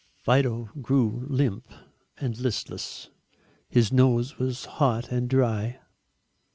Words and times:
Fido 0.17 0.71
grew 0.81 1.27
limp 1.29 1.71
and 2.17 2.35
listless. 2.39 3.11
His 3.69 3.93
nose 3.93 4.39
was 4.39 4.65
hot 4.65 5.11
and 5.11 5.29
dry. 5.29 5.77